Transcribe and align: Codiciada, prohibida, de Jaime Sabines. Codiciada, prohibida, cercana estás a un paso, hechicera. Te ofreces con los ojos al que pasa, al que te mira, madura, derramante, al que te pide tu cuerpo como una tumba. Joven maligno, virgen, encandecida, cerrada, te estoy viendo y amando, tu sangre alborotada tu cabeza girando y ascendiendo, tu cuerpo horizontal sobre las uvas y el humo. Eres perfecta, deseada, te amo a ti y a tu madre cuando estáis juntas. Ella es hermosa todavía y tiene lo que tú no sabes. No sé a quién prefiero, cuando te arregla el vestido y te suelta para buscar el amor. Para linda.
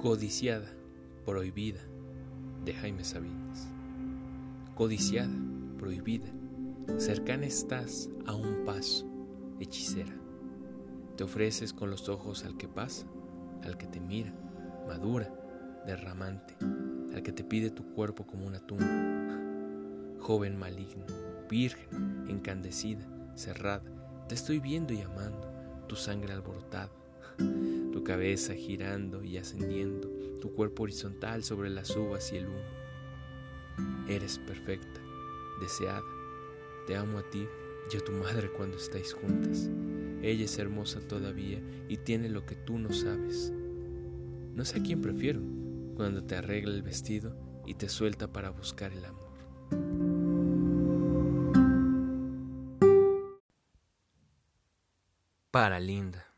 Codiciada, 0.00 0.66
prohibida, 1.26 1.80
de 2.64 2.72
Jaime 2.72 3.04
Sabines. 3.04 3.68
Codiciada, 4.74 5.36
prohibida, 5.78 6.24
cercana 6.96 7.44
estás 7.44 8.08
a 8.24 8.34
un 8.34 8.64
paso, 8.64 9.06
hechicera. 9.60 10.16
Te 11.18 11.24
ofreces 11.24 11.74
con 11.74 11.90
los 11.90 12.08
ojos 12.08 12.46
al 12.46 12.56
que 12.56 12.66
pasa, 12.66 13.06
al 13.62 13.76
que 13.76 13.88
te 13.88 14.00
mira, 14.00 14.32
madura, 14.88 15.30
derramante, 15.86 16.56
al 17.14 17.22
que 17.22 17.32
te 17.32 17.44
pide 17.44 17.68
tu 17.68 17.92
cuerpo 17.92 18.26
como 18.26 18.46
una 18.46 18.60
tumba. 18.60 18.86
Joven 20.18 20.56
maligno, 20.56 21.04
virgen, 21.50 22.24
encandecida, 22.26 23.06
cerrada, 23.34 23.84
te 24.28 24.34
estoy 24.34 24.60
viendo 24.60 24.94
y 24.94 25.02
amando, 25.02 25.46
tu 25.88 25.94
sangre 25.94 26.32
alborotada 26.32 26.90
tu 27.92 28.04
cabeza 28.04 28.54
girando 28.54 29.22
y 29.24 29.36
ascendiendo, 29.36 30.08
tu 30.40 30.52
cuerpo 30.52 30.84
horizontal 30.84 31.44
sobre 31.44 31.70
las 31.70 31.94
uvas 31.96 32.32
y 32.32 32.36
el 32.36 32.46
humo. 32.46 34.06
Eres 34.08 34.38
perfecta, 34.38 35.00
deseada, 35.60 36.02
te 36.86 36.96
amo 36.96 37.18
a 37.18 37.30
ti 37.30 37.46
y 37.92 37.96
a 37.96 38.00
tu 38.00 38.12
madre 38.12 38.50
cuando 38.50 38.76
estáis 38.76 39.12
juntas. 39.12 39.68
Ella 40.22 40.44
es 40.44 40.58
hermosa 40.58 41.00
todavía 41.00 41.60
y 41.88 41.96
tiene 41.96 42.28
lo 42.28 42.44
que 42.46 42.54
tú 42.54 42.78
no 42.78 42.92
sabes. 42.92 43.52
No 44.54 44.64
sé 44.64 44.78
a 44.78 44.82
quién 44.82 45.00
prefiero, 45.00 45.40
cuando 45.96 46.24
te 46.24 46.36
arregla 46.36 46.74
el 46.74 46.82
vestido 46.82 47.34
y 47.66 47.74
te 47.74 47.88
suelta 47.88 48.32
para 48.32 48.50
buscar 48.50 48.92
el 48.92 49.04
amor. 49.04 49.30
Para 55.50 55.80
linda. 55.80 56.29